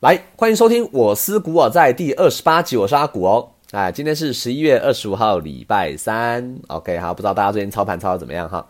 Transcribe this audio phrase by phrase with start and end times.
[0.00, 3.48] 来，欢迎收听《我思古我在》第二十八集，我是阿古哦。
[3.70, 6.54] 哎，今天是十一月二十五号，礼拜三。
[6.66, 8.66] OK，好，不知道大家最近操盘操的怎么样哈？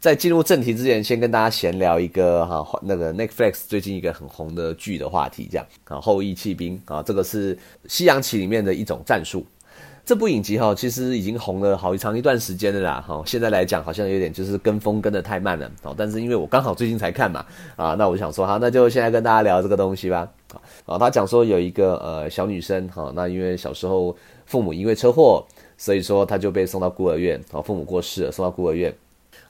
[0.00, 7.56] 在进入正题之前，先跟大家闲聊一个哈，那个 Netflix 最近一个很红的剧的话题，这样啊，《后羿弃兵》啊，这个是
[7.86, 9.46] 西洋棋里面的一种战术。
[10.04, 13.02] 这部影集哈，其实已经红了好长一段时间了啦。
[13.06, 15.70] 哈，现在来讲好像有点就是跟风跟的太慢了。
[15.82, 17.46] 哦，但是因为我刚好最近才看嘛，
[17.76, 20.28] 啊，那我想说，哈，那就现在跟大家聊这个东西吧。
[20.84, 25.44] 啊，他讲说有一个呃小女生，哈，那因为小时候父母因为车祸，
[25.76, 27.40] 所以说她就被送到孤儿院。
[27.52, 28.94] 啊，父母过世了，送到孤儿院。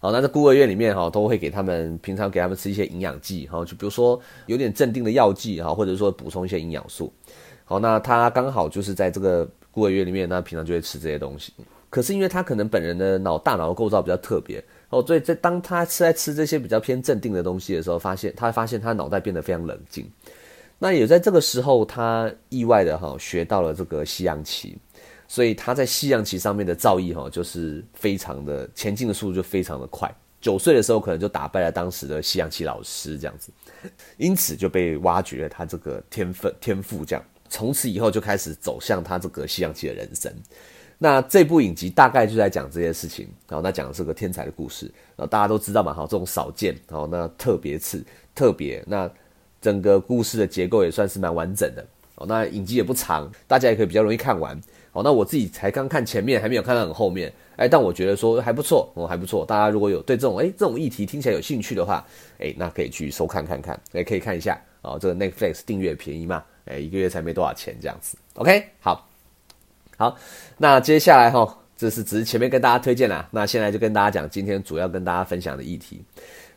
[0.01, 7.13] 好，那在孤儿院里面哈，都会给他们平常给他们吃一些营养剂，哈，就比如说有点镇定的药剂，哈，或者说补充一些营养素。
[7.65, 9.49] 好，那他刚好就是在这个。
[9.75, 11.53] 孤儿院里面，那平常就会吃这些东西。
[11.91, 20.09] 可是因为他可能本人的脑大脑的构造比较特别哦，所以在当他吃在吃这些比较偏镇定的东西的时候，发现他发现他脑袋变得非常冷静。
[20.79, 24.77] 那也在这个时候，他意外的哈学到了这个西洋棋，
[25.29, 30.13] 所以他在西洋棋上面的造诣哈就是非常的前进的速度就非常的快。
[30.41, 33.51] 九岁的时候可能就打败了当时的西洋棋老师这样子，
[34.19, 37.25] 因此就被挖掘了他这个天分天赋这样。
[37.49, 40.31] 从此以后就开始走向他这个西洋棋的人生。
[40.99, 49.11] 那这部影集大概就在讲这些事情，然后那讲的是个天才的故事，然后大家都知道嘛，哈，这种少见，然后那特别次特别，那
[49.65, 51.83] 整个故事的结构也算是蛮完整的。
[52.17, 54.55] 哦，那影集也不长，大家也可以比较容易看完。
[54.93, 59.45] 哦，那我自己才刚看前面，还没有看到很后面，哎，但我觉得说还不错，哦，还不错。
[59.47, 62.07] 大家如果有对这种哎这种议题听起来有兴趣的话，
[62.39, 64.61] 哎，那可以去收看看看，也可以看一下。
[64.83, 66.45] 哦，这个 Netflix 订阅便宜嘛？
[66.67, 68.19] 哎，一个月才没多少钱，这样子。
[68.35, 69.09] OK，好，
[69.97, 70.15] 好，
[70.59, 73.27] 那接下来哈，这是只是前面跟大家推荐啦。
[73.33, 76.03] 那现在就跟大家讲今天主要跟大家分享的议题。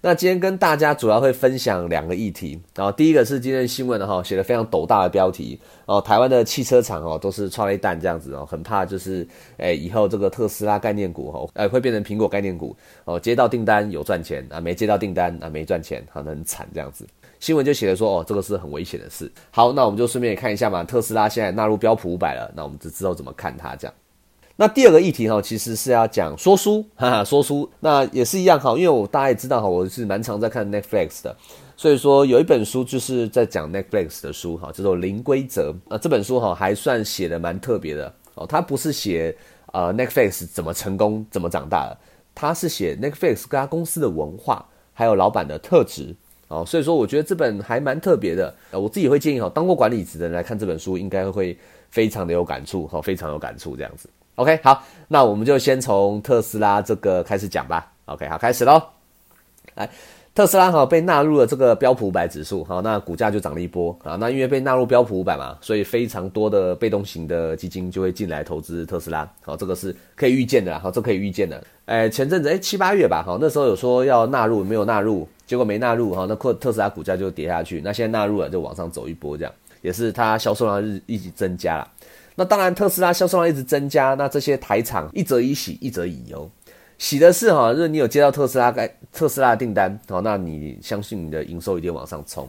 [0.02, 2.60] 那今天跟大家主要会分享两个议题。
[2.76, 12.76] 然后第一个是今天新闻的哈，写的非常斗大的标题哦，台湾的汽车厂哦都是超雷弹这样子哦，很怕就是哎以后这个特斯拉概念股哈，哎会变成苹果概念股
[13.06, 17.06] 哦，接到订单有赚钱啊，没接到订单啊没赚钱，可能很惨这样子。
[17.40, 19.32] 新闻就写了说，哦，这个是很危险的事。
[19.52, 23.94] 好，那我们就顺便看一下嘛，特斯拉现在纳入标普五百了，那我们就知道怎么看它这样。
[24.60, 31.36] 那第二个议题哈，其实是要讲说书， 哈哈，说书，那也是一样哈，因为我大家也知道哈，我是蛮常在看 Netflix 的，
[31.76, 35.72] 所以说有一本书就是在讲 Netflix 的书哈，叫做《零规则》。
[35.88, 39.38] 那这本书哈还算写的蛮特别的哦，它不是写
[39.74, 41.98] 呃 Netflix 怎么成功、怎么长大的，
[42.34, 46.16] 它是写 Netflix 各家公司的文化，还有老板的特质。
[46.48, 51.56] 哦，所以说我觉得这本还蛮特别的，呃，我自己会建议哈，当过管理职的人来看这本书，应该会
[51.92, 54.10] 非常的有感触，哈，非常有感触这样子。
[54.38, 57.92] OK，好，那我们就先从特斯拉这个开始讲吧。
[58.06, 58.80] OK，好，开始喽，
[59.74, 59.90] 来。
[60.36, 64.16] 特斯拉哈被纳入了这个标普五百指数，好，那股价就涨了一波啊。
[64.20, 71.64] 那因为被纳入标普五百嘛，所以非常多的被动型的基金就会进来投资特斯拉，好，这个是可以预见的，好，这可以预见的。
[71.86, 77.82] 哎，前阵子哎七八月吧，好，那时候有说要纳入，没有纳入，结果没纳入，哈，那特特斯拉股价就跌下去。
[77.84, 81.88] 那现在纳入了，就往上走一波，这样也是它销售量日一直增加了。
[82.40, 86.48] 那当然，特斯拉销售量一直增加，那这些台厂一则以喜，一则以忧。
[87.00, 92.48] 喜的是哈，就是你有接到特斯拉该特斯拉的订单，哦，那你相信你的营收一定往上冲。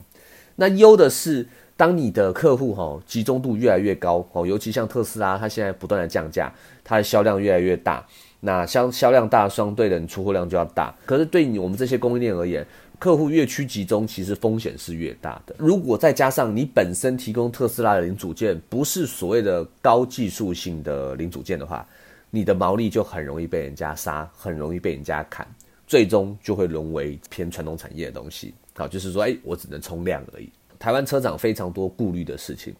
[0.57, 6.53] 那忧的是，当你的客户哈集中度越来越高，哦，尤其像特斯拉，它现在不断的降价，
[6.85, 8.05] 它的销量越来越大。
[8.41, 10.95] 那销销量大，相对的你出货量就要大。
[11.07, 12.65] 可是对你我们这些供应链而言，
[12.99, 15.55] 客户越趋集中，其实风险是越大的。
[15.59, 21.87] 如果再加上你本身提供特斯拉的零组件不是所谓的高技术性的零组件的话，
[22.31, 25.47] 你的毛利就很容易被人家杀，很容易被人家砍，
[25.87, 28.53] 最终就会沦为偏传统产业的东西。
[28.75, 30.51] 好，就是说，哎，我只能冲量而已。
[30.79, 32.75] 台湾车厂非常多顾虑的事情。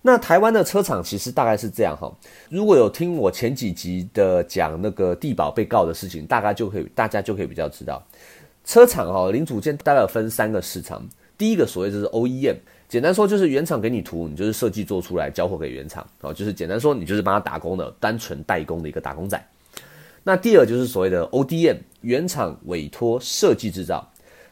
[0.00, 2.10] 那台湾的车厂其实大概是这样哈。
[2.48, 8.00] 如果有听我前几集的讲那个地保被告的事情，大概就可以，大家就可以比较知道，
[8.68, 11.02] 车厂哈零组件大概分三个市场。
[11.38, 12.54] 第一个所谓就是 OEM。
[12.86, 19.42] 简单说就是原厂给你图，你就是设计做出来交货给原厂，哦，就是简单说你就是帮他打工的单纯代工的一个打工仔。
[20.22, 24.06] 那第二就是所谓的 ODM，原厂委托设计制造，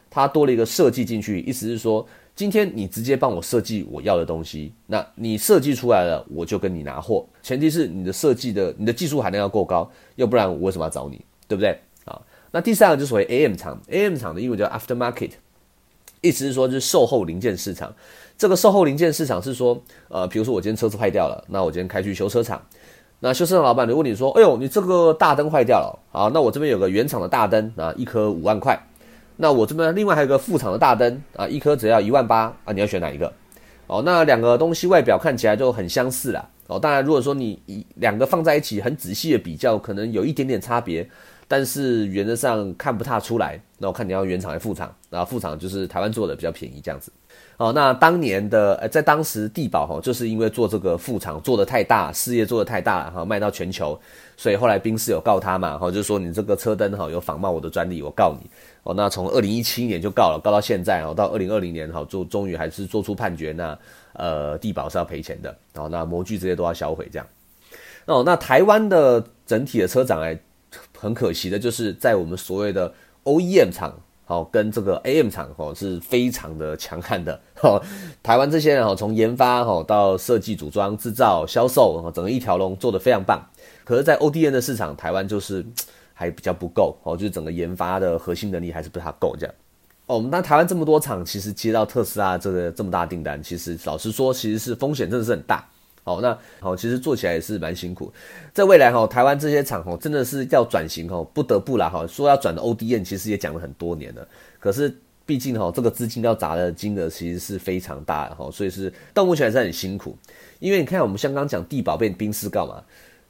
[0.09, 11.79] 它多了一个设计进去，意思是说今天你直接帮我设计我要的东西，那你设计出来了我就跟你拿货，前提是你的设计的你的技术含量要够高，要不然我为什么要找你，对不对？
[12.57, 15.33] 那第三个就所谓 AM 厂，AM 厂的英文叫 Aftermarket，
[16.23, 17.95] 意思是说就是售后零件市场。
[18.39, 22.59] 这个售后零件市场是说，呃，比如说我今天车子坏掉了，那我今天开去修车厂，
[23.21, 28.83] 那修车厂老板就问你说，哎呦，你这个大灯坏掉了，好，那我这边有个原厂的大灯啊，一颗五万块，
[29.37, 33.31] 那我这边另外还有个副厂的大灯啊，一颗只要一万八啊，你要选哪一个？
[33.87, 36.49] 哦，那两个东西外表看起来就很相似啦。
[36.69, 41.07] 哦，当然如果说你一两个放在一起很仔细的比较，可能有一点点差别，
[41.49, 43.61] 但是原则上看不太出来。
[43.79, 47.13] 那我看你要原厂还是副厂，然后副厂就是台湾做的比较便宜这样子。
[47.59, 53.99] 哦，那当年的呃，在当时地保哈，就是因为做这个副厂做的太大，事业做的太大了哈，卖到全球，
[54.37, 58.51] 所以后来宾士有告他嘛，哈，就说你这个车灯哈有仿冒我的专利，我告你。
[58.83, 63.79] 哦，那从二零一七年就告了，告到现在哦，到二零二零年哈，就终于还是做出判决，那
[64.13, 67.27] 呃，地保是要赔钱的，然后那模具这些都要销毁这样。
[68.05, 70.39] 哦，那台湾的整体的车展哎，
[70.97, 72.93] 很可惜的就是在我们所谓的
[73.25, 73.93] OEM 厂。
[74.29, 77.41] 好，跟这个 AM 厂哦是非常的强悍的。
[77.55, 77.81] 哈，
[78.25, 83.41] 台湾这些人哦，从研发哈到设计、组装、制造、销售，哦整个一条龙做得非常棒。
[83.85, 85.65] 可是，在 ODN 的市场，台湾就是
[86.13, 89.55] 还比较不够哦，就是整个研发的核心能力还是不太够这样。
[90.07, 95.65] 哦，我们那台湾这么多厂，其实接到特斯拉这个这么大订单，其实老实说，其实是风险真的是很大。
[96.07, 98.13] 好，那好，其实做起来也是蛮辛苦。
[98.55, 102.07] 在未来哈，台湾这些厂哦，真的是要转型哦，不得不啦哈。
[102.07, 104.25] 说要转的 ODN，其实也讲了很多年了。
[104.61, 110.17] 可是毕竟哈，这个资金要砸的金额其实是非常大的哈，所以是到目前还是很辛苦。
[110.61, 112.81] 因为你看，我们香港讲地保变冰丝干嘛。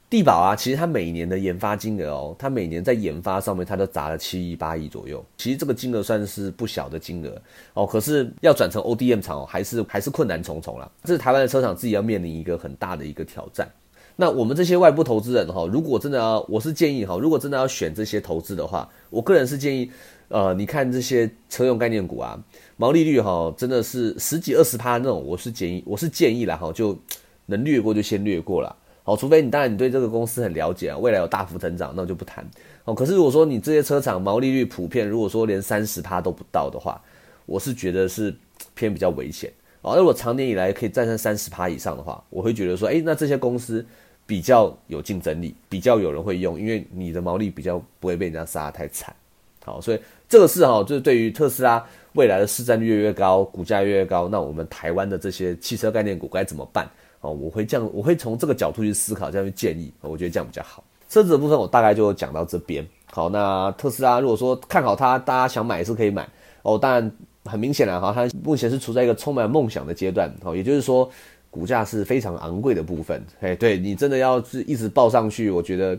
[0.09, 5.23] 地保啊，其实它每年的研发金额哦，它每年在研发上面，它都砸了七亿八亿左右。
[5.37, 7.41] 其实这个金额算是不小的金额
[7.73, 7.85] 哦。
[7.85, 10.89] 可是要转成 ODM 厂哦，还是还是困难重重啦。
[11.03, 13.69] 这是台湾的车厂自己要面临一个很大的一个挑战。
[14.15, 19.91] 那我们这些外部投资人哈，如果真的要，我是建议哈，如果真的要选这些投资的话，我个人是建议，
[20.29, 22.41] 呃，你看这些车用概念股啊，
[22.77, 26.97] 毛利率哈，真的是十几二十趴那种，我是建议，我是建议啦哈，就
[27.45, 28.73] 能略过就先略过了。
[29.07, 32.45] 好，除非你当然你对这个公司很了解啊，未来有大幅增长，那我就不谈。
[32.83, 37.01] 哦，可是如果说你这些车厂毛利率普遍，如果说连三十趴都不到的话，
[37.45, 38.35] 我是觉得是
[38.75, 39.49] 偏比较危险。
[39.81, 43.85] 哦，如果长年以来可以站上三十趴以上的话，我会觉得说，哎，那这些公司
[44.25, 49.15] 比较有竞争力，比较有人会用，因为你的毛利比较不会被人家杀得太惨。
[49.63, 51.81] 好，所以这个是哈，就是对于特斯拉
[52.11, 56.85] 未来的市占率越越高，股价越越高，那我们台湾的这些汽车概念股该怎么办？
[57.21, 60.83] 哦，我会这样，我会从这个角度去思考，这样去建议，我觉得这样比较好。
[61.09, 62.85] 车子的部分我大概就讲到这边。
[63.11, 66.27] 好，那特斯拉如果说看好它，大家想买是可以买
[66.63, 66.77] 哦。
[66.77, 67.11] 当然
[67.45, 70.33] 很明显了哈，它目前是处在一个充满梦想的阶段。
[70.43, 71.09] 哦，也就是说
[71.49, 73.23] 股价是非常昂贵的部分。
[73.39, 75.97] 哎，对你真的要是一直报上去，我觉得。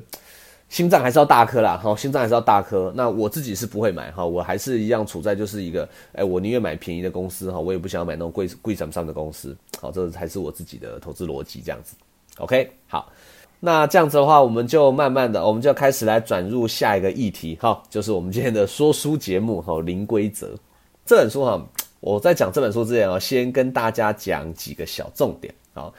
[0.68, 2.92] 心脏还是要大颗啦，好，心脏还是要大颗。
[2.94, 9.56] 那我自己是不会买哈，我还是一样处在就是一个，哎，我宁愿买便宜的公司哈，我也不想买那种贵贵上上的公司。
[9.80, 11.96] 好，这才是我自己的投资逻辑这样子。
[12.36, 13.10] OK，好，
[13.60, 20.54] 那这样子的话，我们就慢慢的，我们就要开始来转入下一个议题哈，就是我们今天的说书节目哈，零规则
[21.06, 21.66] 这本书哈，
[22.00, 25.90] 我在讲这本书之前啊，先跟大家讲几个小重点啊。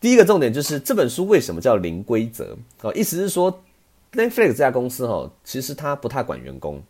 [0.00, 2.92] 第一个重点就是这本书为什么叫零规则啊？
[2.94, 3.60] 意思是说。
[4.14, 6.82] Netflix 这家公司哈，其实它不太管员工，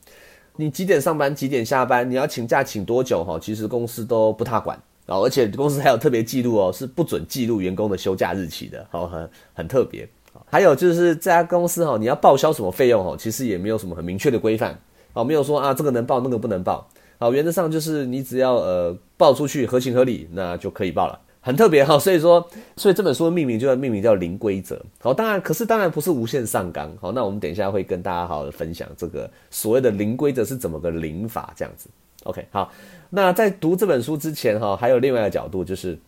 [0.56, 4.76] 你几点上班几点下班，你要请假请多久哈，其实公司都不太管
[5.06, 10.08] 啊，而且公司还有特别记录哦，是不准记录员工的休假日期的，好很很特别。
[10.46, 14.78] 还有就是这家公司哈，你要报销什么费用哈，其实也没有什么很明确的规范，
[15.12, 16.88] 哦，没有说啊这个能报那个不能报，
[17.18, 21.20] 好，原则上就是你只要呃报出去合情合理，那就可以报了。
[21.44, 24.80] 很特别哈，所以说，所以这本书的命名就要命名叫零规则。
[24.98, 26.90] 好，当然，可是当然不是无限上纲。
[26.98, 31.90] 好，那我们等一下会跟大家好好的分享这个所谓的零规则是怎么个零法这样子。
[32.22, 32.72] OK，好，
[33.10, 35.98] 那在读这本书之前哈，还有另外一个角度就是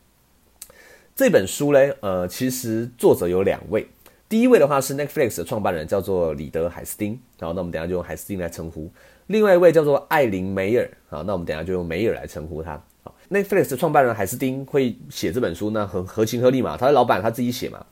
[1.14, 3.86] 这本书嘞，呃，其实作者有两位，
[4.30, 8.90] 第一位的话是 Netflix 的创办人叫做李德海斯汀，好，那我们等下就用海斯汀来称呼。
[9.26, 12.82] 另外一位叫做艾琳梅尔，好，那我们等下就用梅尔来称呼他。
[13.30, 17.84] Netflix 的创办人海斯汀会写这本书，那很合情合理嘛，他是老板，他自己写嘛。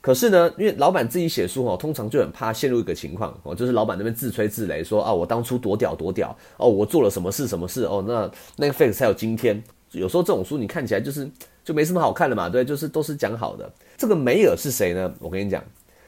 [0.00, 9.60] 可是呢，因为老板自己写书哦，通常就很怕陷入一个情况哦，就是老板那边自吹自擂说啊，我当初多屌多屌哦，我做了什么事什么事哦，那 Netflix 才有今天。
[9.90, 11.28] 有时候这种书你看起来就是
[11.64, 13.68] 就没什么好看的嘛，对，就是都是讲好的。
[13.96, 15.12] 这个梅尔是谁呢？
[15.18, 15.64] 我跟你讲，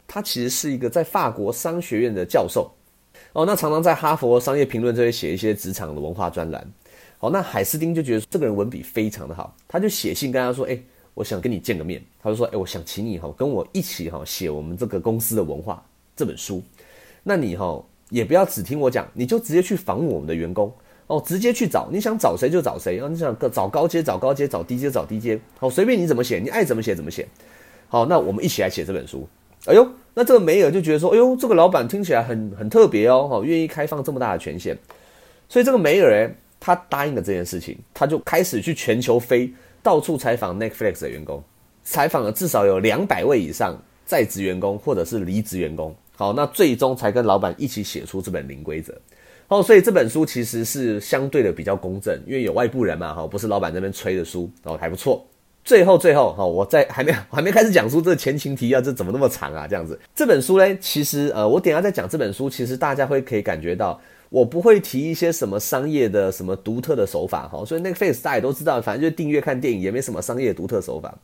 [0.07, 2.71] 他其实是一个在法国商学院的教授
[3.33, 6.65] 哦，那常常在哈佛商业评论这边写一些职场的文化专栏。
[7.21, 10.79] 好，那海斯汀就觉得这个人文笔非常的好，他就写信跟他说：“哎，
[11.15, 15.85] 我想跟你见个面。”他就说：“哎，我想请你哈跟我一起哈写我们这个公司的文化
[16.15, 16.63] 这本书。
[17.25, 20.73] 那你哈也不要只听我讲，你就直接去访问我们的员工
[21.09, 27.27] 哦，直接去找你想找谁就找谁，然后你想找高阶找高阶，找低阶找低阶，好随便你怎么写，你爱怎么写怎么写。
[27.89, 29.29] 好，那我们一起来写这本书。
[29.67, 29.85] 哎呦，
[30.15, 34.79] 那这个梅尔就觉得说：哎呦，这个老板听起来很很特别哦，哈，愿意开放这么大的权限。
[35.49, 36.33] 所以这个梅尔哎。
[36.61, 41.43] 他答应了这件事情，他就开始去全球飞，到处采访 Netflix 的员工，
[41.85, 45.95] 采访了至少有两百位以上在职员工或者是离职员工。
[46.17, 48.93] 好，那最终才跟老板一起写出这本零规则。
[49.47, 55.25] 哦，所以这本书其实是相对的比较公正，因为有外部人嘛，哈，不是老板那边吹的书，哦，还不错。
[55.65, 59.67] 最后，最后，哈，我在 还没还没开始讲书这前情提要，这怎么那么长啊？
[59.67, 63.99] 这样子，这本书呢，其实呃，我等下再讲这本书，其实大家会可以感觉到，
[64.31, 71.17] 我不会提一些什么商业的什么独特的手法，哈，所以那个 face 大家也都知道，反正就订阅看电影，也没什么商业独特手法。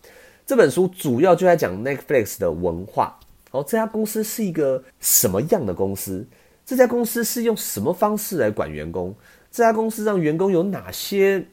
[0.47, 3.19] 这本书主要就在讲 Netflix 的文化。
[3.51, 6.27] 哦，这家公司是一个什么样的公司？
[6.67, 9.15] 这家公司是用什么方式来管员工？
[9.51, 11.47] 这家公司让员工有哪些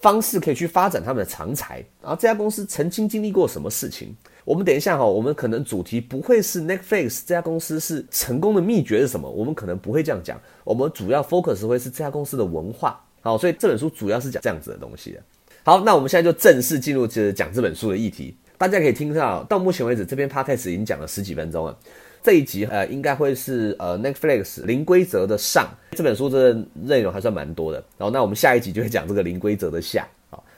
[0.00, 1.84] 方式可以去发展他们的长才？
[2.00, 4.14] 然后这家公司曾经经历过什么事情？
[4.48, 9.30] 我们等一下哈，我们可能主题不会是 Netflix 这家公司是成功的秘诀是什么？
[9.30, 10.40] 我们可能不会这样讲。
[10.64, 12.98] 我们主要 focus 会是这家公司的文化。
[13.20, 15.20] 好，所以这本书主要是讲这样子的东西的。
[15.64, 18.34] 好，那我们现在就正式进入就是讲这本书的议题。
[18.56, 21.78] 大家可以听到，到目前为止，这篇 podcast 已经讲了十几分钟了。
[22.22, 27.84] 这一集呃，应该会是呃 Netflix 零规则的上这本书，这内容还算蛮多的。
[27.98, 30.08] 然后，那我们下一集就会讲这个零规则的下。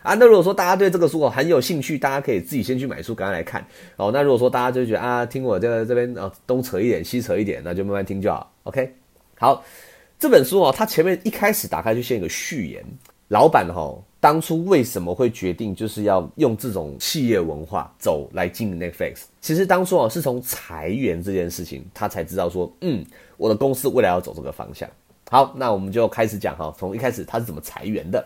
[0.03, 3.65] 啊，那如果说大家对这个书很有兴趣，大家可以自己先去买书，赶快来看。
[3.97, 8.51] 哦，那如果说大家就觉得啊，听我这个这边啊东扯一点，西扯一点，那就慢慢听就好。
[8.63, 8.95] OK，
[9.39, 9.63] 好，
[10.19, 12.85] 这本书哦，它前面一开始打开就先一个序言，
[13.29, 13.95] 老板哈。
[14.23, 19.23] 当初为什么会决定就是要用这种企业文化走来经营 Netflix？
[19.41, 23.03] 其实当初啊是从裁员这件事情，他才知道说，嗯，
[23.39, 24.87] 我的公司未来要走这个方向。
[25.31, 28.23] 好，那我们就开始讲哈，从一开始他是怎么裁员的。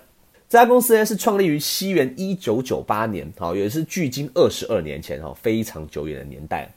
[0.54, 6.72] 这家公司呢是创立于西元一九九八年，好，也是距今二十二年前哈，非常久远的年代。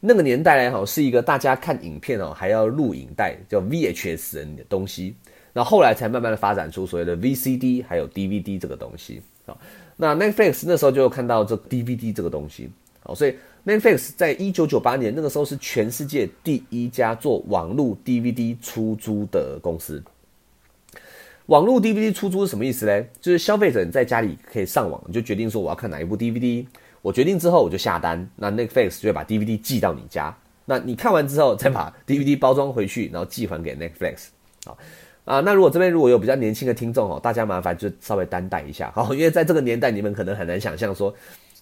[0.00, 5.14] 那个年代呢，哈是一个大家看影片哦还要录影带叫 VHS 的东西。
[5.52, 9.54] 那后来才慢慢的发展出所谓的 VCD 还有 DVD 这个东西啊。
[9.98, 12.70] 那 Netflix 那时候就看到这 DVD 这个东西，
[13.02, 13.34] 好，所以
[13.66, 20.02] Netflix 在一九九八年那个时候是全世界第一家做网络 DVD 出租的公司。
[21.50, 23.04] 网络 DVD 出租是什么意思呢？
[23.20, 26.64] 就是消费者你在家里可以上网，你就决定说我要看哪一部 DVD，
[27.02, 30.32] 我决定之后我就下单，那 Netflix 就会把 DVD 寄到你家，
[30.64, 34.26] 那你看完之后再把 DVD 包装回去，然后寄还给 Netflix，
[34.64, 34.78] 好。
[35.24, 41.12] 啊，那如果这边如果有比较年轻的听众哦，大家麻烦就稍微担待一下，好，因为在这个年代，你们可能很难想象说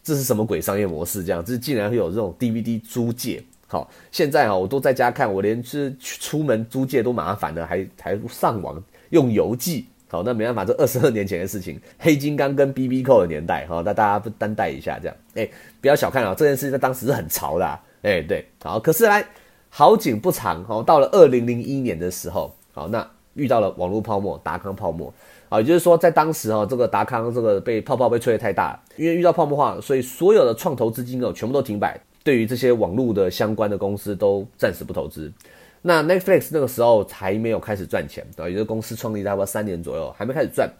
[0.03, 3.43] 这是什么鬼商业模式，这样，这竟然会有这种 DVD 租借。
[3.67, 9.87] 好，现在啊，我都在家看，我连是出门租借都麻烦的，还还上网用邮寄。
[10.11, 15.49] 好，那没办法，这二十二年前的事情，黑金刚跟 BB 扣的年代，好，那大家不担待一下，这样，哎，
[15.81, 19.25] 不要小看啊，这件事情在当时是很潮的，哎，对，好，可是来
[19.69, 23.09] 好景不长，好，到了二零零一年的时候，好，那。
[23.35, 25.15] 遇到了网络泡沫、达康泡沫
[25.49, 35.33] 啊，也就是说，在当时哈，这个达康这个被泡泡被吹得太大，因为遇到泡沫化，所以所有的创投资金哦，全部都停摆，对于这些网络的相关的公司都暂时不投资。
[35.83, 38.49] 那 Netflix 那个时候还没有开始赚钱，对吧？
[38.49, 40.71] 也就是公司创立差不多三年左右，还没开始赚。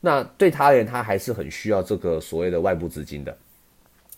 [0.00, 3.36] 那对他而言，他还是很需要这个所谓的外部资金的。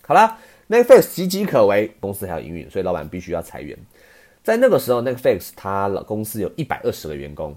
[0.02, 0.36] 好了
[0.68, 3.78] ，Netflix 岌岌可危，公司还要营运，所以老板必须要裁员。
[4.42, 7.54] 在那个时候，Netflix 他老公司有一百二十个员工。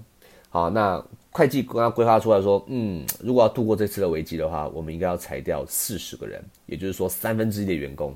[0.50, 8.16] 好，那会计刚刚规划出来说，嗯，如果要度过这次的危机的话，我们应该要裁掉四十个人，也就是说三分之一的员工。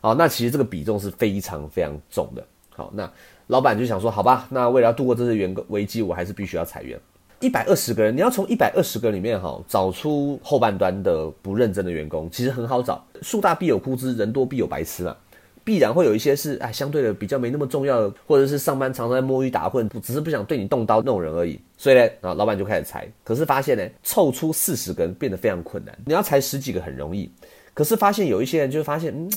[0.00, 2.46] 好，那其实这个比重是非常非常重的。
[2.70, 3.10] 好，那
[3.48, 6.98] 老板就想说，好吧，那为了要度过这次员工危机，我还是必须要裁员
[7.40, 8.16] 一百二十个人。
[8.16, 15.16] 你要从一百二十个里面哈找出后半端的不认真的员工，其实很好找，树大必有枯枝，人多必有白痴嘛。
[15.62, 21.60] 必然会有一些是哎，相对的比较没那么重要的，或者是上班常常在摸鱼打混，只是不想对你动刀那种人而已。
[21.76, 23.08] 所以呢，啊，老板就开始裁。
[23.24, 25.92] 可是发现呢，凑出四十个人变得非常困难。
[26.04, 27.28] 你要裁十几个很容易，
[27.74, 29.28] 可是发现有一些人就发现，嗯，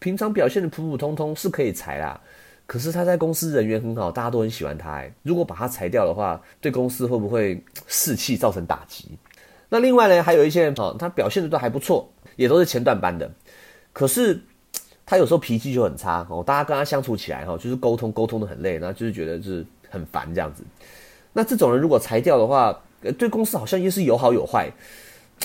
[0.00, 2.20] 平常表现的普普通通是可以裁啦。
[2.68, 4.92] 可是他在公司人缘很好，大家都很喜欢他。
[4.92, 9.08] 哎，如果把他裁掉的话，对公司会不会士气造成打击？
[9.68, 13.28] 那另外呢，还有一些人哦，他表现的都还不错，也都是前段班的，
[13.92, 14.40] 可是。
[15.10, 20.62] 他有时候脾气就很差哦，大家跟他相处起来哈，就是沟通沟通的很累，然后就是觉得就是很烦这样子。
[21.32, 22.78] 那这种人如果裁掉的话，
[23.16, 24.70] 对公司好像又是有好有坏，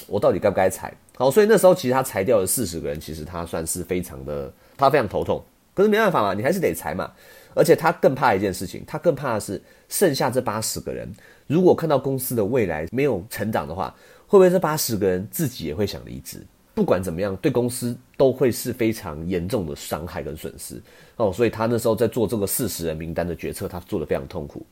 [0.05, 0.93] 我到底该不该裁？
[1.15, 5.41] 好，所以那时候其实他裁掉了四十个人，其实他算是非常的，他非常头痛。
[5.73, 7.11] 可是没办法嘛，你还是得裁嘛。
[7.55, 11.07] 而且他更怕一件事情，他更怕的是剩下这八十个人，
[11.45, 16.43] 如果看到公司的未来没有成长的话，会不会这八十个人自己也会想离职？
[16.73, 20.81] 不管怎么样，对公司都会是非常严重的伤害跟损失
[21.17, 24.65] 哦，所以他那时候在做这个四十人名单的决策，他做的非常痛苦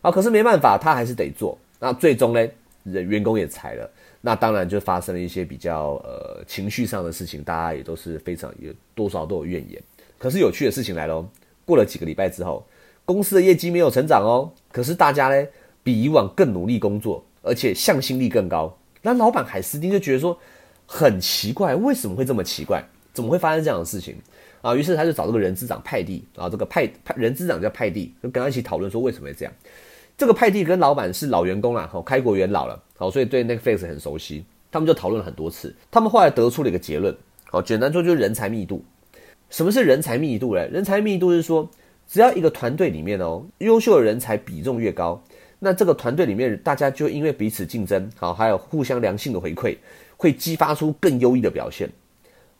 [0.00, 0.12] 啊。
[0.12, 1.58] 可是没办法，他还是得做。
[1.80, 2.48] 那最终呢，
[2.84, 3.90] 人员工也裁了，
[4.20, 9.82] 那当然就发生了一些比较呃情绪上的事情，大家也都是非常也多少都有怨言。
[10.20, 11.26] 可是有趣的事情来了，
[11.64, 12.66] 过了几个礼拜之后，
[13.06, 15.48] 公司的业绩没有成长哦，可是大家呢
[15.82, 18.76] 比以往更努力工作，而且向心力更高。
[19.00, 20.38] 那老板海斯汀就觉得说
[20.84, 22.84] 很奇怪，为什么会这么奇怪？
[23.14, 24.14] 怎么会发生这样的事情
[24.60, 24.74] 啊？
[24.74, 29.54] 于是他就找这个人资长派蒂啊，这个派派人资长叫派蒂，就跟他一起讨论说为什么会这样。
[30.18, 34.44] 这个派蒂跟老板是老员工啦，好开国元老了，好，所以对 Netflix 很熟悉。
[34.70, 37.16] 他们就讨论了很多次，他们后来得出了一个结论，
[37.50, 38.84] 好，简单说就是人才密度。
[39.50, 40.66] 什么是人才密度呢？
[40.68, 41.68] 人才密度是说，
[42.08, 45.22] 只要一个团队里面哦，优秀的人才比重越高，
[45.58, 49.76] 那这个团队里面大家就因为彼此竞争，好，还有互相良性的回馈，
[50.16, 51.88] 会激发出更优异的表现。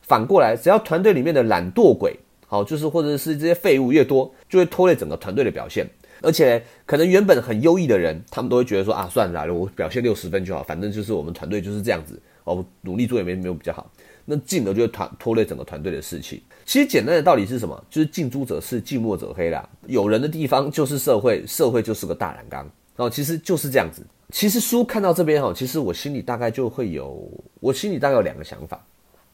[0.01, 5.87] 反过来，只要团队里面的懒惰鬼，好，就是或者是这些废物越多，就会拖累整个团队的表现。
[6.23, 13.89] 而且可能原本很优异的人，他们都会觉得说啊，算了，我表现六十分就好，反正就是我们团队就是这样子哦，努力做也没没有比较好，
[14.25, 16.43] 那进而就会团拖累整个团队的士气。
[16.65, 17.83] 其实简单的道理是什么？
[17.89, 19.67] 就是近朱者赤，近墨者黑啦。
[19.87, 24.05] 有人的地方就是社会，社会就是个大染缸哦，其实就是这样子。
[24.29, 28.81] 其实书看到这边哈，其实我心里大概就会有，我心里大概有两个想法。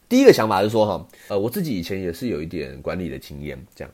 [0.10, 3.94] 第一个想法是说哈，呃，我自己以前也是有一点管理的经验，这样，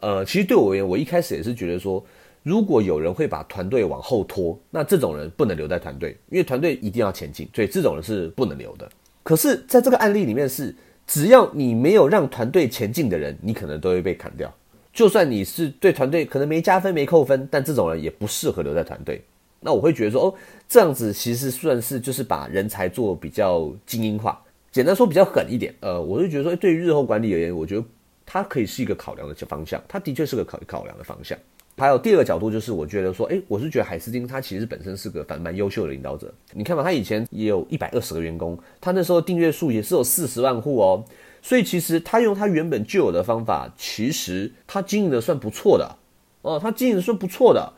[0.00, 2.04] 呃，其实对我而言，我一开始也是觉得说。
[2.44, 8.86] 如果有人会把团队往后拖，那这种人不能留在团队，因为团队一定要前进，所以这种人是不能留的。
[9.24, 10.72] 可是，在这个案例里面是，
[11.06, 14.54] 只要你没有让团队前进的人，你可能都会被砍掉。
[14.92, 19.24] 就算你是对团队可能没加分、没扣分，但这种人也不适合留在团队。
[19.60, 20.34] 那我会觉得说，哦，
[20.68, 24.38] 这样子其实算是就是把人才做比较精英化，
[24.70, 25.74] 简单说比较狠一点。
[25.80, 27.84] 呃，我就觉得说，对于日后管理而言，我觉得
[28.26, 31.36] 它可以是一个考量的方向，它的确是个考考量的方向。
[31.76, 36.32] 还有第二个角度就是，我觉得说，哎，我是觉得海斯汀他其实本身是个反蛮优秀的领导者。
[36.52, 41.04] 你看嘛，他以前也有一百二十个员工，他那时候订阅数也是有四十万户哦。
[41.42, 45.96] 所以其实他用他原本就有的方法，其实他经营的算不错的
[46.42, 47.72] 哦，他经营的算不错的。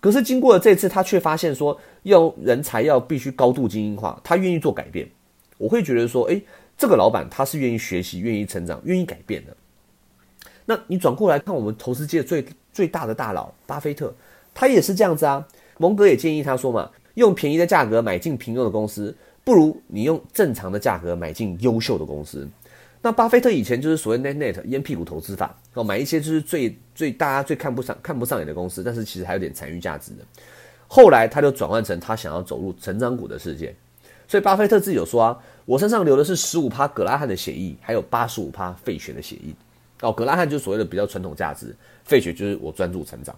[0.00, 5.06] 可是经过了这次，他却发现说，要人才要必须高度精英化，他愿意做改变。
[5.58, 6.40] 我会觉得说，哎，
[6.78, 9.54] 这个老板他是愿意学习、愿意成长、愿意改变的。
[10.64, 14.14] 那你转过来看，我们投资界最最大的大佬巴菲特，
[14.54, 15.46] 他也是这样子啊。
[15.78, 22.46] 蒙格也建议他说嘛，用便宜的价格买进平庸的公司，不如你用正常的价格买进优秀的公司。
[23.02, 30.18] 那巴菲特以前就是所谓 net net 烟屁股投资法，哦，买一些就是最最大家最看不上看不上眼的公司，但是其实还有点残余价值的。
[30.86, 33.74] 后来他就转换成他想要走入成长股的世界。
[34.28, 39.54] 所以巴菲特自己有说啊，我身上留的是十五趴葛拉汉的血液，还有八十五趴费雪的血液。
[40.02, 41.74] 哦，格拉汉就是所谓的比较传统价值，
[42.10, 43.32] 费雪就是我专注成长，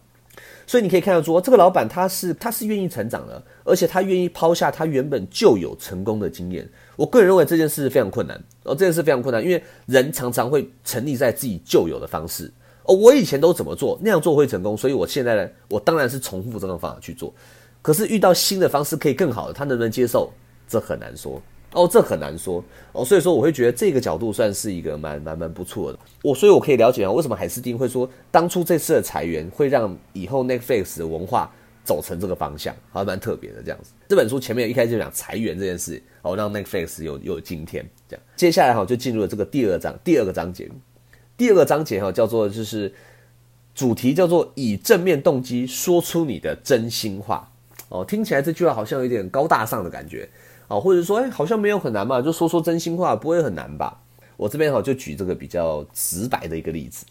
[0.67, 6.67] 所以你可以看到说，这个老板他是他是愿意成长的，而且他愿意抛下他原本就有成功的经验。
[6.97, 12.51] 我个人认为这件事非常困难，哦，这件事非常困难，因为人常常会沉溺在自己旧有的方式。
[12.85, 17.31] 哦，我以前都怎么做，那样做会成功，所以我现在呢，我当然是重复这种方法去做。
[17.83, 20.33] 可是遇到新的方式可以更好的，他能不能接受，
[20.67, 21.41] 这很难说。
[21.73, 25.99] 哦，这很难说哦，所以说我会觉得这个角度算是一个蛮蛮蛮不错的。
[26.23, 31.51] 我所以我可以了解啊，为什么海斯汀会说当初这次的裁员会让以后 Netflix 的文化
[31.83, 33.93] 走成这个方向，还蛮特别的这样子。
[34.09, 38.23] 这本书前面一开始就讲裁员这件事，哦，让 Netflix 有有今天这样。
[38.37, 40.71] 接下来哈就进入了这个第二章第二个章节，
[41.37, 42.93] 第二个章节哈叫做就是
[43.75, 47.49] 主题叫做以正面动机说出你的真心话。
[47.89, 50.29] 哦，听起来这句话好像有点高大上的感觉。
[50.73, 54.01] 哦，或者说，哎，好像没有很难嘛，就说说真心话，不会很难吧？
[54.39, 57.05] 我这边哈就举这个比较直白的一个例子，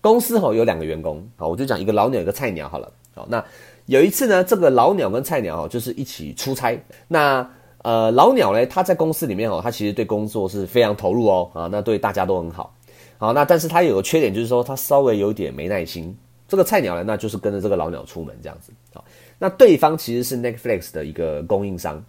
[0.00, 2.92] 公司哈有两个员工，好，我就讲一个老鸟一个菜鸟好了。
[3.16, 3.44] 好，那
[3.86, 7.50] 有一次呢，这个老鸟跟菜鸟哈就是一起出差，那
[7.82, 12.72] 呃老鸟呢他在公司里面哦，他其实对工作是非常投入哦，啊，那对大家都很好，
[13.18, 16.16] 好，那但是他有个缺点就是说他稍微有点没耐心。
[16.46, 19.04] 这个菜鸟呢，那就是跟着这个老鸟出门这样子，好，
[19.38, 22.04] 那对方其实是 Netflix 的一个供应商。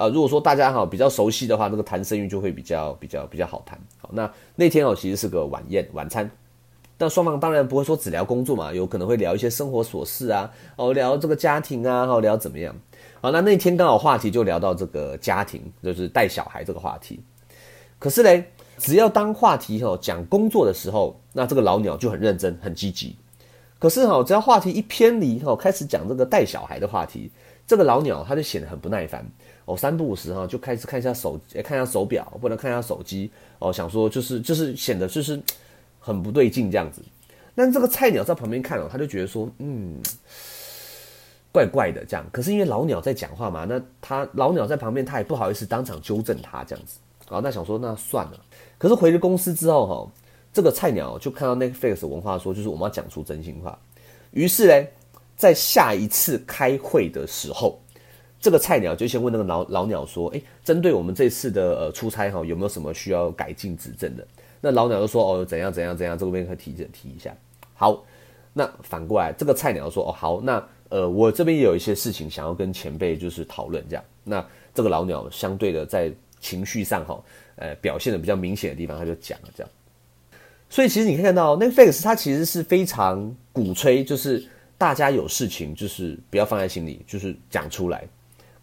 [0.00, 3.78] 啊，如果说大家哈比较熟悉的话，那个谈生意就会比较比较比较好谈。
[3.98, 6.30] 好，那那天哦其实是个晚宴晚餐，
[6.96, 12.74] 但双方当然不会说只聊工作嘛，有可能会聊一些生活琐事啊，哦聊这个家庭啊，哦聊怎么样。
[13.20, 17.20] 好，那那天刚好话题就聊到这个家庭，就是带小孩这个话题。
[17.98, 18.42] 可是嘞，
[18.78, 23.14] 只要当话题哈讲工作的时候，那这个老鸟就很认真很积极。
[23.78, 27.30] 可是哈，只要话题一偏离哈，开始讲这个带小孩的话题，
[27.70, 29.24] 这个老鸟他就显得很不耐烦。
[29.64, 33.30] 哦，三不五时哈就开始看一下手，看一下手表，不能看一下手机
[33.60, 33.72] 哦。
[33.72, 35.40] 想说就是就是显得就是
[36.00, 37.00] 很不对劲这样子。
[37.54, 40.00] 但这个菜鸟在旁边看哦，他就觉得说，嗯，
[41.52, 42.26] 怪怪的这样。
[42.32, 46.98] 可是因为老鸟在讲话嘛，那他老鸟在旁边，他也不好意思当场纠正他这样子。
[47.26, 48.40] 好，那想说那算了。
[48.78, 50.12] 可是回了公司之后哈，
[50.52, 53.78] 这个菜鸟就看到 Netflix 文化说，就是我们要讲出真心话。
[54.32, 54.88] 于是呢，
[55.40, 57.80] 在下一次开会的时候，
[58.38, 64.26] 这个菜鸟就先问那个老老鸟说：“哎，针对我们这次的呃出差哈，有没有什么需要改进指正的？”
[64.60, 67.34] 那老鸟就说：“哦，怎样怎样怎样，这边可以提提一下。”
[67.72, 68.04] 好，
[68.52, 77.18] 那反过来这个菜鸟说：“哦，好，那呃，我这边也有一些事情想要跟前辈就是讨论这样。”那这个老鸟相对的在情绪上哈，
[77.56, 79.70] 呃，表现的比较明显的地方，他就讲了这样。
[80.68, 84.46] 所以其实你可以看到，Netflix 它其实是非常鼓吹，就是
[84.80, 88.02] 大家有事情就是不要放在心里，就是讲出来。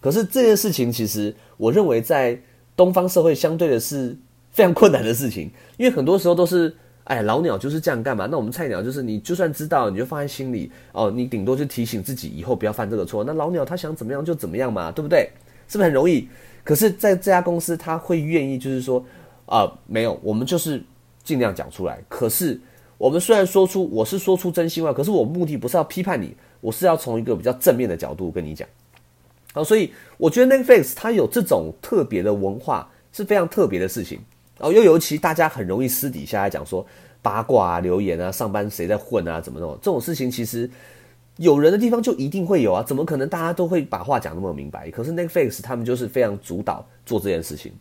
[0.02, 2.36] 可是这件事情其实我认为在
[2.76, 4.18] 东方社会相对的是
[4.50, 8.26] 非常困难的事情，因为很多时候都是，哎，老鸟就是这样干嘛？
[8.26, 13.24] 那我们菜鸟就是你就算知道，你就放在心里哦，你顶多就提醒自己以后不要犯这个错。
[13.24, 15.30] 那老鸟他想怎么样就怎么样嘛，对不对？
[15.68, 16.28] 是不是很容易？
[16.64, 19.06] 可是在这家公司他会愿意就是说，
[19.46, 20.82] 啊，没有，我们就是。
[21.28, 22.00] 尽量讲出来。
[22.08, 22.58] 可是
[22.98, 28.68] 我们虽然说出我是说出真心话，可是我目的不是要批判你，我是要从一个比较正面的角度跟你讲。
[29.54, 34.20] 好，所以我觉得 Netflix 它有这种特别的文化是非常特别的事情。
[34.60, 36.86] 哦，又尤其大家很容易私底下来讲说
[37.22, 40.68] 八卦啊、留言啊、上班谁在混啊、怎么弄这种事情，其实
[41.38, 42.82] 有人的地方就一定会有啊。
[42.82, 44.90] 怎么可能大家都会把话讲那么明白？
[44.90, 47.72] 可是 Netflix 他们就是非常主导做这件事情。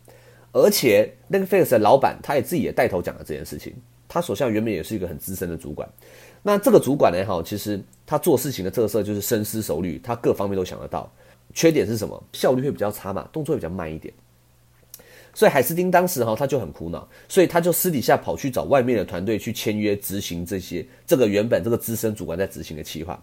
[0.51, 3.73] 而且那个 Face 的老板，他也自己也带头讲了这件事情。
[4.07, 5.87] 他手下原本也是一个很资深的主管。
[6.43, 11.11] 那这个主管呢，哈，其实他做事情的特色就是深思熟虑，他各方面都想得到。
[11.53, 12.23] 缺点是什么？
[12.33, 14.13] 效率会比较差嘛，动作会比较慢一点。
[15.33, 23.21] 所以海斯汀当时哈，他就很苦恼，所以他就私底下跑去找外面的团队去签约执行这些这个原本这个资深主管在执行的计划。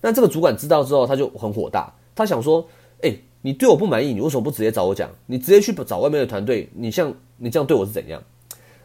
[0.00, 2.68] 那这个主管知道之后，他就很火大，他想说，
[3.02, 3.14] 哎。
[3.46, 5.10] 你对我不满意，你为什么不直接找我讲？
[5.26, 8.22] 你直接去找外面的团队，你像你这样对我是怎样？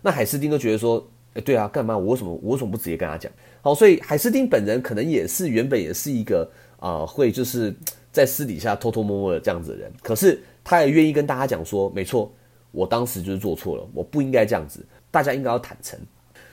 [0.01, 1.07] 那海斯汀都觉得说，
[1.41, 1.97] 对啊，干嘛？
[1.97, 3.32] 我为什么我为什么不直接跟他讲？
[3.62, 6.49] 好，所以海斯汀本人可能也是原本也是一个
[6.80, 7.73] 啊，会就是
[8.12, 12.32] 在私底下偷偷摸摸的这样子的人，可是他也愿意跟大家讲说，没错，
[12.71, 15.99] 我当时就是做错了，我不应该这样子，大家应该要坦诚。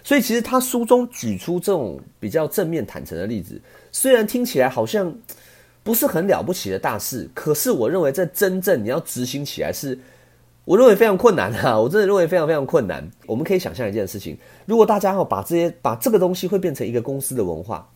[0.03, 3.61] 所以其实他书中举出这种比较正面坦诚的例子，
[3.93, 5.17] 虽然听起来好像。
[5.83, 9.97] 不是很了不起的大事，可是我认为这真正你要执行起来是，
[10.67, 11.79] 我认为非常困难啊！
[11.81, 13.09] 我真的认为非常非常困难。
[13.25, 17.89] 我们可以想象一件事情，如果大家哈把这些把这个东西会变成一个公司的文化，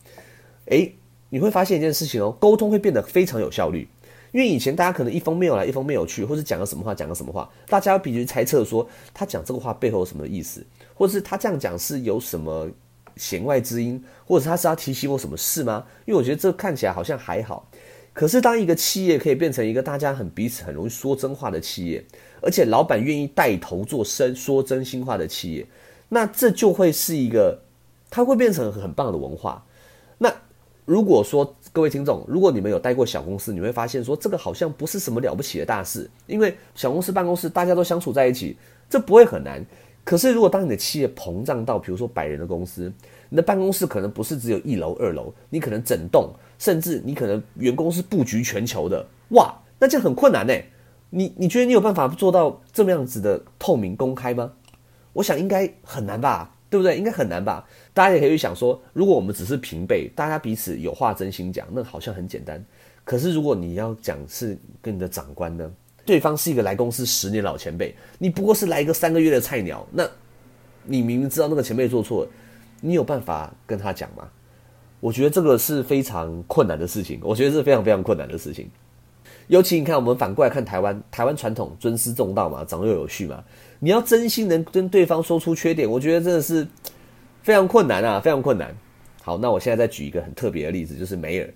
[0.67, 0.95] 诶，
[1.29, 3.89] 你会发现一件事情哦，沟通会变得非常有效率。
[4.31, 12.69] 因为以前大家可能一方没有来，一方没有去，或者讲个什么话，讲个什么话，大家必须猜测说他讲这个话背后有什么意思，或者是他这样讲是有什么
[13.17, 15.85] 弦外之音，或者他是要提醒我什么事吗？
[16.05, 17.69] 因为我觉得这看起来好像还好。
[18.13, 22.03] 可是，当一个企业可以变成一个大家很彼此很容易说真话的企业，
[22.41, 25.65] 而且老板愿意带头做真说真心话的企业，
[26.09, 27.61] 那这就会是一个，
[28.09, 29.63] 它会变成很棒的文化。
[30.17, 30.33] 那
[30.85, 38.57] 如果说各位听众，如果你们有待过小公司，你会发现说这个好像不是什么了不起的大事，因为小公司办公室大家都相处在一起，
[38.89, 39.65] 这不会很难。
[40.03, 42.91] 可是，如果当你的企业膨胀到，比如说百人的公司，
[43.29, 46.33] 你的办公室可能不是只有一楼、二楼，你可能整栋。
[46.57, 50.53] 甚至你可能员工是布局全球的，哇，那这很困难呢。
[51.11, 54.51] 你你觉得你有办法做到这么样子的透明公开吗？
[55.13, 56.97] 我想应该很难吧，对不对？
[56.97, 57.67] 应该很难吧。
[57.93, 62.63] 大家也可以想说，如果我们只是平辈，大家彼此有话真心讲，那好像很简单。
[63.03, 65.69] 可是如果你要讲是跟你的长官呢，
[66.05, 70.09] 对方是一个来公司十年老前辈，你不过是来一个三个月的菜鸟，那
[70.85, 72.25] 你明明知道那个前辈做错，
[72.79, 74.29] 你有办法跟他讲吗？
[75.01, 78.69] 我觉得这个是非常困难的事情，我觉得是非常非常困难的事情。
[79.51, 83.43] 尤其你看，我们反过来看台湾，台湾传统尊师重道嘛，长幼有序嘛。
[83.79, 86.65] 你要真心能跟对方说出缺点，我觉得真的是
[87.43, 88.73] 非常困难啊，非常困难。
[89.21, 91.53] 好，那我现在再举一个很特别的例子，就是梅尔。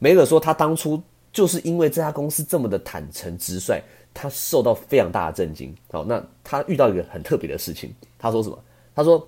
[0.00, 1.00] 梅尔说他当初
[1.32, 3.80] 就是因为这家公司这么的坦诚直率，
[4.12, 5.72] 他受到非常大的震惊。
[5.92, 8.58] 好，那他遇到一个很特别的事情，他说什么？
[8.92, 9.24] 他说。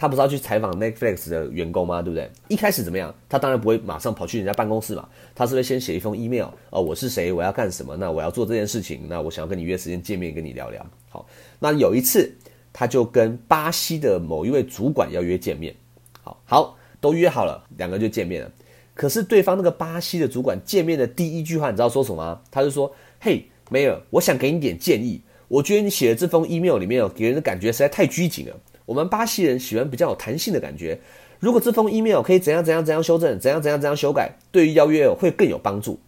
[0.00, 2.00] 他不是要去采访 Netflix 的员工吗？
[2.00, 2.30] 对不对？
[2.46, 3.12] 一开始怎么样？
[3.28, 5.08] 他当然不会马上跑去人家办公室嘛。
[5.34, 6.46] 他是不是先写一封 email？
[6.70, 7.32] 哦，我是谁？
[7.32, 7.96] 我要干什么？
[7.96, 9.00] 那我要做这件事情。
[9.08, 10.86] 那我想要跟你约时间见面，跟你聊聊。
[11.08, 11.26] 好，
[11.58, 12.32] 那有一次，
[12.72, 15.74] 他就跟巴西的某一位主管要约见面。
[16.22, 18.52] 好好，都约好了，两个就见面了。
[18.94, 22.40] 可是对方那个巴西的主管见面的第一句话，你知道说什么吗？
[22.52, 25.20] 他就说：“嘿，梅尔，我想给你点建议。
[25.48, 28.56] 我觉得你写的这封 email 里面哦，给人的感觉实在太拘谨了。”
[28.88, 30.98] 我们巴西人喜欢比较有弹性的感觉。
[31.38, 36.00] 如果这封 email 可以怎样怎样怎样修正，怎样怎样怎样修改，对于邀约会更有帮助。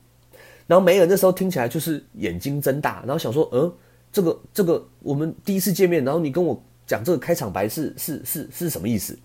[0.67, 3.71] 然后梅尔那时候听起来就是眼睛睁大，然后想说，嗯，
[4.11, 9.19] 这个这个我们第一次见面，然后你跟我讲这个开场白是是是是什么意思？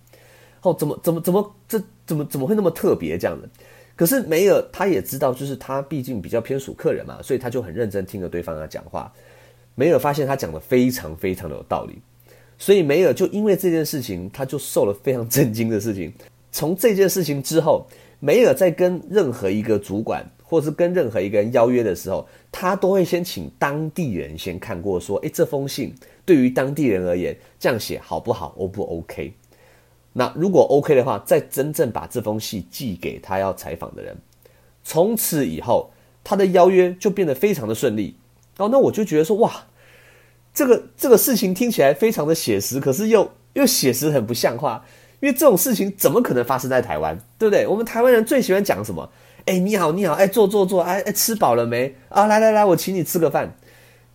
[0.62, 3.48] 哦，怎么怎么怎么这怎么怎么会那么特别这样的？
[3.96, 9.10] 可是梅尔他也知道，就是他毕竟比较偏属客人嘛，所以他就很认真听着对方的讲话。
[9.76, 12.02] 梅尔发现他讲的非常非常的有道理，
[12.58, 16.14] 所以梅尔就因为这件事情，他就受了非常震惊的事情。
[16.52, 17.86] 从这件事情之后，
[18.20, 25.94] 梅尔在跟任何一个主管，或是跟任何一个人邀约的时候，他都会先请当地人先看过，说：“诶，这封信
[26.26, 29.34] 对于当地人而言，这样写好不好？O 不 OK？”
[30.14, 34.16] 那如果 OK 的话，再真正把这封信寄给他要采访的人，
[34.82, 35.92] 从此以后，
[36.24, 38.16] 他的邀约就变得非常的顺利。
[38.58, 39.52] 哦，那我就觉得说，哇，
[40.56, 44.84] 这个这个事情听起来非常的写实，可是又又写实很不像话，
[45.20, 47.68] 因为这种事情怎么可能发生在台湾，对不对？
[47.68, 49.12] 我们台湾人最喜欢讲什么？
[49.46, 51.94] 哎，你好，你好，哎，坐坐坐，哎哎，吃饱了没？
[52.10, 53.54] 啊，来来来，我请你吃个饭。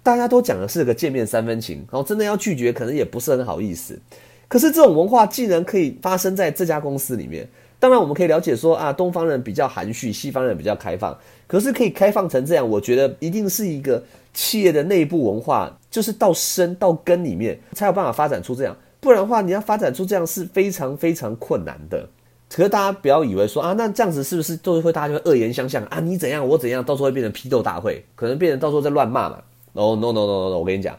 [0.03, 4.01] 大家都讲的是个见面三分情，然后真的要拒绝，可能也不是很好意思。
[4.49, 7.47] 可是这种文化既然可以发生在这家公司里面，
[7.81, 11.19] 当然我们可以了解说啊，东方人比较含蓄，西方人比较开放。
[11.49, 14.01] 可是可以开放成这样，我觉得一定是一个
[14.33, 18.77] 企业的内部文化，就是到深到根里面才有办法发展出这样。
[19.01, 22.07] 不然的话，你要发展出这样是非常非常困难的。
[22.53, 26.01] 可是大家不要以为说啊，那这样子是不是都会大家就会恶言相向啊？
[26.01, 29.39] 你怎样我怎样，到时候会变成批斗大会，可能变成到时候在乱骂嘛。
[29.73, 30.99] 哦，no no no no，我跟你讲。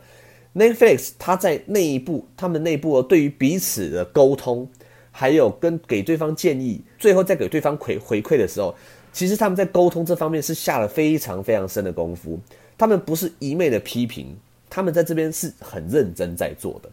[0.56, 4.67] Netflix，它在内部，他们内部对于彼此的沟通，
[5.12, 8.74] 还有跟给对方建议，最后再给对方回回馈的时候，
[9.13, 12.39] 其实他们在沟通这方面是下了非常非常深的功夫。
[12.78, 14.36] 他们不是一昧的批评，
[14.69, 16.89] 他们在这边是很认真在做的。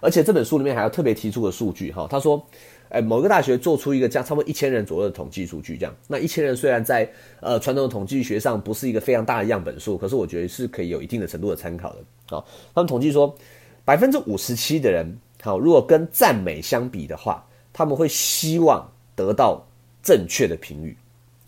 [0.00, 2.44] 而且这本书里面还要特别提出个数据哈，他说。
[2.90, 7.06] 哎，某个大学做出一个这样差不多一千人左右的统计数据，这样，那一千人虽然在
[7.38, 11.98] 呃传统的统计学上不是一个非常大的样本数，可是我觉得是可以有一定的程度的参考的。
[12.30, 13.36] 好，他们统计说，
[13.84, 17.44] 百分之五十七的人，好，如果跟赞美相比的话，
[17.78, 19.64] 他们会希望得到
[20.02, 20.96] 正确的评语，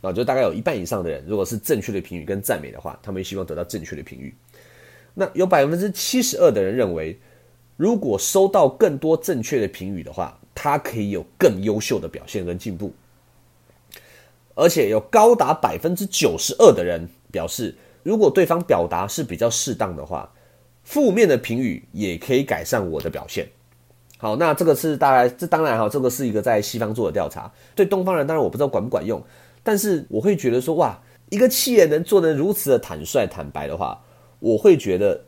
[0.00, 4.32] 啊，就大概有一半以上的人，如果是正确的评语跟赞美的话，他们希望得到正确的评语。
[5.12, 7.18] 那有百分之七十二的人认为，
[7.76, 12.92] 如果收到更多正确的评语的话，他可以有更优秀的表现跟进步，
[14.54, 20.32] 而且有高达百分之九十二的人表示，如果对方表达是比较适当的话，
[20.84, 23.48] 负面的评语也可以改善我的表现。
[24.20, 29.20] 好，那这个是大概，这当然哈，这个是一个在西方做的调查，对东方人当然我不知道管不管用，
[29.62, 30.96] 但是我会觉得说，哇，
[31.30, 33.98] 一个企业能做得如此的坦率坦白的话，
[34.38, 35.18] 我会觉得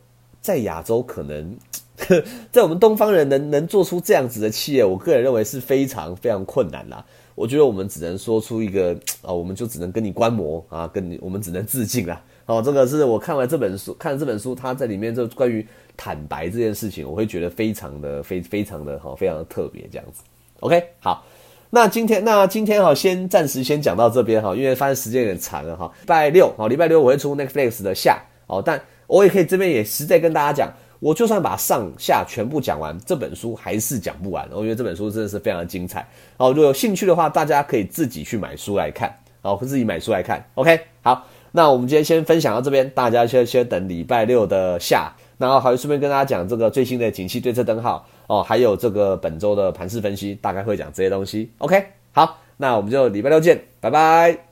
[0.42, 1.56] 在亚洲可能。
[2.50, 7.04] 在我们东方人能能做出这样子的企业，我个人认为是非常非常困难啦。
[7.36, 12.20] 我觉得我们只能说出一个啊，我们就只能跟你观摩啊，跟你我们只能致敬啦。
[12.46, 15.64] 哦，这个是我看完这本书，看了这本书，它在里面就关于
[15.96, 20.22] 坦白这件事情，我会觉得非常的非非常的好，非常的特别这样子。
[20.60, 21.24] OK，好，
[21.70, 25.90] 那今天那今天哈，先暂时先讲到这边哈，因为发现时间有点长了哈。
[26.00, 30.72] 礼拜六好，礼拜六我会出 Netflix 的下哦，但我也可以这边也实在跟大家讲。
[31.00, 34.48] 我就算把上下全部讲完，这本书还是讲不完。
[34.52, 36.06] 我觉得这本书真的是非常的精彩。
[36.36, 40.48] 好，如果有兴趣的话，大家可以自己去买书来看，好，自己买书来看。
[40.54, 51.50] OK，好，那我们今天先分享到这边，大家先先等礼拜六的下，然后还顺便跟大家讲这个最新的景气对策灯号哦，还有这个本周的盘势分析，大概会讲这些东西。
[51.58, 54.51] OK，好，那我们就礼拜六见，拜拜。